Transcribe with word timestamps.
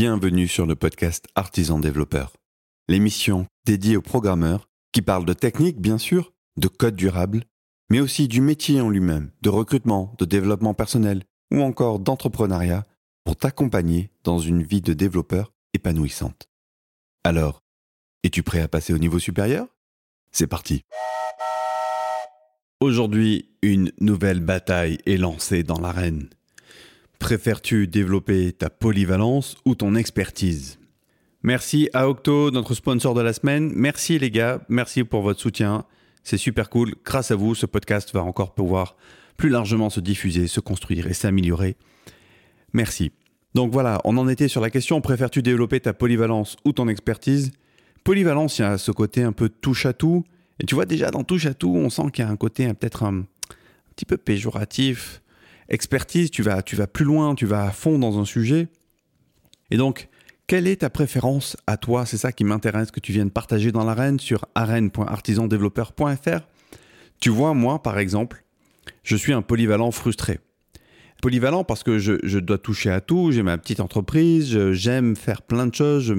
Bienvenue 0.00 0.46
sur 0.46 0.64
le 0.64 0.76
podcast 0.76 1.26
Artisan 1.34 1.80
Développeur, 1.80 2.36
l'émission 2.86 3.48
dédiée 3.66 3.96
aux 3.96 4.00
programmeurs 4.00 4.68
qui 4.92 5.02
parlent 5.02 5.24
de 5.24 5.32
technique, 5.32 5.80
bien 5.80 5.98
sûr, 5.98 6.32
de 6.56 6.68
code 6.68 6.94
durable, 6.94 7.42
mais 7.90 7.98
aussi 7.98 8.28
du 8.28 8.40
métier 8.40 8.80
en 8.80 8.90
lui-même, 8.90 9.32
de 9.42 9.48
recrutement, 9.48 10.14
de 10.20 10.24
développement 10.24 10.72
personnel 10.72 11.24
ou 11.52 11.62
encore 11.62 11.98
d'entrepreneuriat 11.98 12.86
pour 13.24 13.34
t'accompagner 13.34 14.12
dans 14.22 14.38
une 14.38 14.62
vie 14.62 14.82
de 14.82 14.92
développeur 14.92 15.52
épanouissante. 15.74 16.48
Alors, 17.24 17.64
es-tu 18.22 18.44
prêt 18.44 18.60
à 18.60 18.68
passer 18.68 18.94
au 18.94 18.98
niveau 18.98 19.18
supérieur? 19.18 19.66
C'est 20.30 20.46
parti 20.46 20.82
Aujourd'hui, 22.78 23.50
une 23.62 23.90
nouvelle 24.00 24.44
bataille 24.44 24.98
est 25.06 25.16
lancée 25.16 25.64
dans 25.64 25.80
l'arène. 25.80 26.28
Préfères-tu 27.18 27.86
développer 27.86 28.52
ta 28.52 28.70
polyvalence 28.70 29.56
ou 29.64 29.74
ton 29.74 29.94
expertise? 29.94 30.78
Merci 31.42 31.90
à 31.92 32.08
Octo, 32.08 32.50
notre 32.50 32.74
sponsor 32.74 33.14
de 33.14 33.20
la 33.20 33.32
semaine. 33.32 33.72
Merci 33.74 34.18
les 34.18 34.30
gars, 34.30 34.60
merci 34.68 35.04
pour 35.04 35.22
votre 35.22 35.40
soutien. 35.40 35.84
C'est 36.22 36.36
super 36.36 36.70
cool. 36.70 36.94
Grâce 37.04 37.30
à 37.30 37.36
vous, 37.36 37.54
ce 37.54 37.66
podcast 37.66 38.12
va 38.14 38.22
encore 38.22 38.54
pouvoir 38.54 38.96
plus 39.36 39.48
largement 39.48 39.90
se 39.90 40.00
diffuser, 40.00 40.46
se 40.46 40.60
construire 40.60 41.06
et 41.06 41.14
s'améliorer. 41.14 41.76
Merci. 42.72 43.10
Donc 43.54 43.72
voilà, 43.72 44.00
on 44.04 44.16
en 44.16 44.28
était 44.28 44.48
sur 44.48 44.60
la 44.60 44.70
question, 44.70 45.00
préfères-tu 45.00 45.42
développer 45.42 45.80
ta 45.80 45.92
polyvalence 45.92 46.56
ou 46.64 46.72
ton 46.72 46.88
expertise? 46.88 47.50
Polyvalence, 48.04 48.58
il 48.58 48.62
y 48.62 48.64
a 48.64 48.78
ce 48.78 48.92
côté 48.92 49.22
un 49.22 49.32
peu 49.32 49.48
touche 49.48 49.86
à 49.86 49.92
tout. 49.92 50.24
Et 50.60 50.66
tu 50.66 50.74
vois 50.74 50.86
déjà 50.86 51.10
dans 51.10 51.24
touche 51.24 51.46
à 51.46 51.54
tout, 51.54 51.74
on 51.74 51.90
sent 51.90 52.10
qu'il 52.12 52.24
y 52.24 52.28
a 52.28 52.30
un 52.30 52.36
côté 52.36 52.72
peut-être 52.74 53.02
un, 53.04 53.24
petit 53.98 54.04
peu 54.04 54.16
péjoratif. 54.16 55.20
Expertise, 55.68 56.30
tu 56.30 56.42
vas, 56.42 56.62
tu 56.62 56.76
vas 56.76 56.86
plus 56.86 57.04
loin, 57.04 57.34
tu 57.34 57.46
vas 57.46 57.64
à 57.64 57.70
fond 57.70 57.98
dans 57.98 58.18
un 58.18 58.24
sujet. 58.24 58.68
Et 59.70 59.76
donc, 59.76 60.08
quelle 60.46 60.66
est 60.66 60.76
ta 60.76 60.88
préférence 60.88 61.56
à 61.66 61.76
toi? 61.76 62.06
C'est 62.06 62.16
ça 62.16 62.32
qui 62.32 62.44
m'intéresse 62.44 62.90
que 62.90 63.00
tu 63.00 63.12
viennes 63.12 63.30
partager 63.30 63.70
dans 63.70 63.84
l'arène 63.84 64.18
sur 64.18 64.46
arène.artisandéveloppeur.fr. 64.54 66.40
Tu 67.20 67.28
vois, 67.28 67.52
moi, 67.52 67.82
par 67.82 67.98
exemple, 67.98 68.44
je 69.02 69.16
suis 69.16 69.34
un 69.34 69.42
polyvalent 69.42 69.90
frustré. 69.90 70.40
Polyvalent 71.20 71.64
parce 71.64 71.82
que 71.82 71.98
je, 71.98 72.38
dois 72.38 72.58
toucher 72.58 72.90
à 72.90 73.00
tout, 73.00 73.32
j'ai 73.32 73.42
ma 73.42 73.58
petite 73.58 73.80
entreprise, 73.80 74.70
j'aime 74.70 75.16
faire 75.16 75.42
plein 75.42 75.66
de 75.66 75.74
choses, 75.74 76.04
je, 76.04 76.14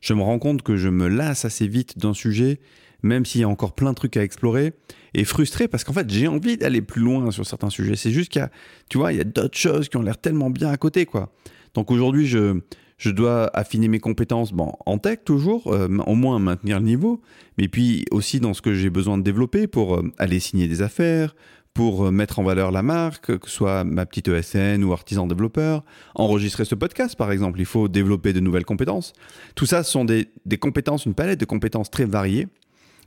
je, 0.00 0.12
me 0.12 0.22
rends 0.22 0.40
compte 0.40 0.62
que 0.62 0.76
je 0.76 0.88
me 0.88 1.06
lasse 1.06 1.44
assez 1.44 1.68
vite 1.68 1.98
d'un 1.98 2.14
sujet 2.14 2.58
même 3.02 3.24
s'il 3.24 3.40
y 3.40 3.44
a 3.44 3.48
encore 3.48 3.74
plein 3.74 3.90
de 3.90 3.96
trucs 3.96 4.16
à 4.16 4.22
explorer, 4.22 4.72
et 5.14 5.24
frustré 5.24 5.68
parce 5.68 5.84
qu'en 5.84 5.92
fait 5.92 6.08
j'ai 6.08 6.28
envie 6.28 6.56
d'aller 6.56 6.82
plus 6.82 7.02
loin 7.02 7.30
sur 7.30 7.46
certains 7.46 7.70
sujets. 7.70 7.96
C'est 7.96 8.10
juste 8.10 8.30
qu'il 8.30 8.40
y 8.40 8.44
a, 8.44 8.50
tu 8.88 8.98
vois, 8.98 9.12
il 9.12 9.18
y 9.18 9.20
a 9.20 9.24
d'autres 9.24 9.58
choses 9.58 9.88
qui 9.88 9.96
ont 9.96 10.02
l'air 10.02 10.18
tellement 10.18 10.50
bien 10.50 10.70
à 10.70 10.76
côté, 10.76 11.06
quoi. 11.06 11.32
Donc 11.74 11.90
aujourd'hui, 11.90 12.26
je, 12.26 12.60
je 13.00 13.10
dois 13.10 13.50
affiner 13.54 13.88
mes 13.88 13.98
compétences 13.98 14.52
bon, 14.52 14.74
en 14.84 14.98
tech 14.98 15.20
toujours, 15.24 15.72
euh, 15.72 15.88
au 16.06 16.14
moins 16.14 16.38
maintenir 16.38 16.78
le 16.78 16.84
niveau, 16.84 17.22
mais 17.56 17.66
puis 17.66 18.04
aussi 18.10 18.40
dans 18.40 18.52
ce 18.52 18.60
que 18.60 18.74
j'ai 18.74 18.90
besoin 18.90 19.16
de 19.16 19.22
développer 19.22 19.66
pour 19.66 19.96
euh, 19.96 20.12
aller 20.18 20.38
signer 20.38 20.68
des 20.68 20.82
affaires, 20.82 21.34
pour 21.72 22.06
euh, 22.06 22.10
mettre 22.10 22.40
en 22.40 22.42
valeur 22.42 22.72
la 22.72 22.82
marque, 22.82 23.38
que 23.38 23.48
ce 23.48 23.54
soit 23.54 23.84
ma 23.84 24.04
petite 24.04 24.28
ESN 24.28 24.84
ou 24.84 24.92
artisan 24.92 25.26
développeur, 25.26 25.82
enregistrer 26.14 26.66
ce 26.66 26.74
podcast 26.74 27.16
par 27.16 27.32
exemple, 27.32 27.58
il 27.58 27.64
faut 27.64 27.88
développer 27.88 28.34
de 28.34 28.40
nouvelles 28.40 28.66
compétences. 28.66 29.14
Tout 29.54 29.66
ça 29.66 29.82
ce 29.82 29.90
sont 29.90 30.04
des, 30.04 30.28
des 30.44 30.58
compétences, 30.58 31.06
une 31.06 31.14
palette 31.14 31.40
de 31.40 31.46
compétences 31.46 31.90
très 31.90 32.04
variées 32.04 32.48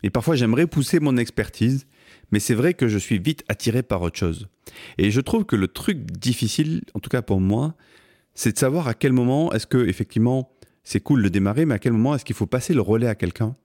et 0.04 0.10
parfois, 0.10 0.36
j'aimerais 0.36 0.68
pousser 0.68 1.00
mon 1.00 1.18
expertise, 1.18 1.88
mais 2.32 2.40
c'est 2.40 2.54
vrai 2.54 2.74
que 2.74 2.88
je 2.88 2.98
suis 2.98 3.20
vite 3.20 3.44
attiré 3.48 3.84
par 3.84 4.02
autre 4.02 4.18
chose. 4.18 4.48
Et 4.98 5.12
je 5.12 5.22
trouve 5.22 5.46
que 5.46 5.56
le 5.56 5.68
truc 5.68 6.12
difficile, 6.12 6.82
en 6.94 7.00
tout 7.00 7.10
cas 7.10 7.22
pour 7.22 7.40
moi, 7.40 7.76
c'est 8.36 8.54
de 8.54 8.58
savoir 8.58 8.88
à 8.88 8.94
quel 8.94 9.14
moment 9.14 9.52
est-ce 9.54 9.68
que, 9.68 9.88
effectivement, 9.88 10.52
c'est 10.84 11.00
cool 11.00 11.24
de 11.24 11.30
démarrer, 11.30 11.66
mais 11.66 11.76
à 11.76 11.80
quel 11.80 11.94
moment 11.94 12.16
est-ce 12.16 12.26
qu'il 12.26 12.36
faut 12.36 12.46
passer 12.46 12.74
le 12.74 12.82
relais 12.82 13.08
à 13.08 13.16
quelqu'un 13.16 13.56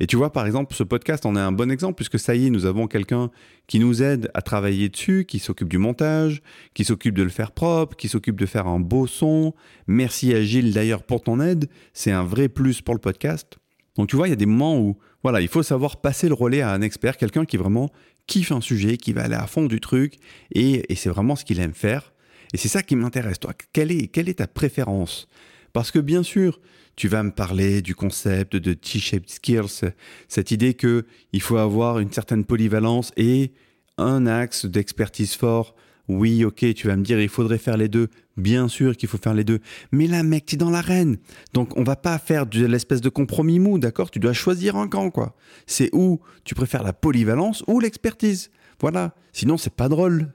et 0.00 0.06
tu 0.06 0.14
vois, 0.14 0.32
par 0.32 0.46
exemple, 0.46 0.76
ce 0.76 0.84
podcast 0.84 1.26
en 1.26 1.34
est 1.34 1.40
un 1.40 1.50
bon 1.50 1.72
exemple, 1.72 1.96
puisque 1.96 2.20
ça 2.20 2.36
y 2.36 2.46
est, 2.46 2.50
nous 2.50 2.66
avons 2.66 2.86
quelqu'un 2.86 3.30
qui 3.66 3.80
nous 3.80 4.00
aide 4.00 4.30
à 4.32 4.42
travailler 4.42 4.88
dessus, 4.88 5.24
qui 5.26 5.40
s'occupe 5.40 5.68
du 5.68 5.78
montage, 5.78 6.40
qui 6.74 6.84
s'occupe 6.84 7.16
de 7.16 7.24
le 7.24 7.30
faire 7.30 7.50
propre, 7.50 7.96
qui 7.96 8.08
s'occupe 8.08 8.38
de 8.38 8.46
faire 8.46 8.68
un 8.68 8.78
beau 8.78 9.08
son. 9.08 9.54
Merci 9.88 10.32
à 10.34 10.42
Gilles 10.42 10.72
d'ailleurs 10.72 11.02
pour 11.02 11.22
ton 11.22 11.40
aide, 11.40 11.68
c'est 11.94 12.12
un 12.12 12.22
vrai 12.22 12.48
plus 12.48 12.80
pour 12.80 12.94
le 12.94 13.00
podcast. 13.00 13.58
Donc 13.98 14.08
tu 14.08 14.16
vois, 14.16 14.28
il 14.28 14.30
y 14.30 14.32
a 14.32 14.36
des 14.36 14.46
moments 14.46 14.78
où 14.78 14.96
voilà, 15.22 15.40
il 15.40 15.48
faut 15.48 15.64
savoir 15.64 16.00
passer 16.00 16.28
le 16.28 16.34
relais 16.34 16.62
à 16.62 16.72
un 16.72 16.80
expert, 16.80 17.16
quelqu'un 17.16 17.44
qui 17.44 17.56
vraiment 17.56 17.90
kiffe 18.26 18.52
un 18.52 18.60
sujet, 18.60 18.96
qui 18.96 19.12
va 19.12 19.24
aller 19.24 19.34
à 19.34 19.46
fond 19.46 19.66
du 19.66 19.80
truc, 19.80 20.14
et, 20.54 20.84
c'est 20.94 21.08
vraiment 21.08 21.34
ce 21.34 21.44
qu'il 21.44 21.58
aime 21.60 21.74
faire. 21.74 22.12
Et 22.54 22.56
c'est 22.56 22.68
ça 22.68 22.82
qui 22.82 22.94
m'intéresse, 22.94 23.40
toi. 23.40 23.52
Quelle 23.72 23.90
est, 23.90 24.06
quelle 24.06 24.28
est 24.28 24.38
ta 24.38 24.46
préférence? 24.46 25.28
Parce 25.72 25.90
que 25.90 25.98
bien 25.98 26.22
sûr, 26.22 26.60
tu 26.96 27.08
vas 27.08 27.22
me 27.22 27.32
parler 27.32 27.82
du 27.82 27.94
concept 27.94 28.56
de 28.56 28.72
T-shaped 28.72 29.28
skills, 29.28 29.92
cette 30.28 30.50
idée 30.52 30.74
que 30.74 31.04
il 31.32 31.42
faut 31.42 31.56
avoir 31.56 31.98
une 31.98 32.12
certaine 32.12 32.44
polyvalence 32.44 33.12
et 33.16 33.52
un 33.98 34.26
axe 34.26 34.64
d'expertise 34.64 35.34
fort 35.34 35.74
oui, 36.08 36.44
ok, 36.44 36.74
tu 36.74 36.86
vas 36.86 36.96
me 36.96 37.02
dire, 37.02 37.20
il 37.20 37.28
faudrait 37.28 37.58
faire 37.58 37.76
les 37.76 37.88
deux. 37.88 38.08
Bien 38.36 38.68
sûr 38.68 38.96
qu'il 38.96 39.08
faut 39.08 39.18
faire 39.18 39.34
les 39.34 39.44
deux. 39.44 39.60
Mais 39.92 40.06
là, 40.06 40.22
mec, 40.22 40.46
tu 40.46 40.54
es 40.54 40.58
dans 40.58 40.70
l'arène. 40.70 41.18
Donc, 41.52 41.76
on 41.76 41.82
va 41.82 41.96
pas 41.96 42.18
faire 42.18 42.46
de 42.46 42.64
l'espèce 42.64 43.00
de 43.00 43.08
compromis 43.08 43.58
mou, 43.58 43.78
d'accord? 43.78 44.10
Tu 44.10 44.18
dois 44.18 44.32
choisir 44.32 44.76
un 44.76 44.88
camp, 44.88 45.10
quoi. 45.10 45.36
C'est 45.66 45.90
où 45.92 46.20
tu 46.44 46.54
préfères 46.54 46.82
la 46.82 46.92
polyvalence 46.92 47.62
ou 47.66 47.78
l'expertise. 47.80 48.50
Voilà. 48.80 49.14
Sinon, 49.32 49.58
c'est 49.58 49.74
pas 49.74 49.88
drôle. 49.88 50.32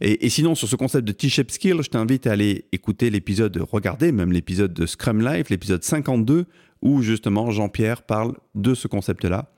Et, 0.00 0.28
sinon, 0.28 0.54
sur 0.54 0.68
ce 0.68 0.76
concept 0.76 1.06
de 1.06 1.12
T-shape 1.12 1.50
skill, 1.50 1.82
je 1.82 1.88
t'invite 1.88 2.26
à 2.26 2.32
aller 2.32 2.66
écouter 2.70 3.10
l'épisode, 3.10 3.58
regarder 3.70 4.12
même 4.12 4.30
l'épisode 4.30 4.72
de 4.72 4.86
Scrum 4.86 5.20
Life, 5.20 5.50
l'épisode 5.50 5.82
52, 5.82 6.46
où 6.82 7.02
justement 7.02 7.50
Jean-Pierre 7.50 8.02
parle 8.02 8.34
de 8.54 8.74
ce 8.74 8.86
concept-là. 8.86 9.50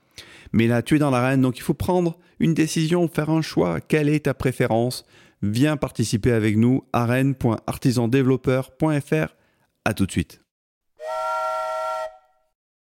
Mais 0.53 0.67
là, 0.67 0.81
tu 0.81 0.95
es 0.95 0.99
dans 0.99 1.11
l'arène, 1.11 1.41
donc 1.41 1.57
il 1.57 1.61
faut 1.61 1.75
prendre 1.75 2.17
une 2.39 2.53
décision, 2.53 3.07
faire 3.07 3.29
un 3.29 3.41
choix. 3.41 3.79
Quelle 3.79 4.09
est 4.09 4.21
ta 4.21 4.33
préférence? 4.33 5.05
Viens 5.41 5.77
participer 5.77 6.31
avec 6.31 6.57
nous, 6.57 6.83
arène.artisandéveloppeur.fr. 6.93 9.35
À 9.83 9.93
tout 9.93 10.05
de 10.05 10.11
suite. 10.11 10.40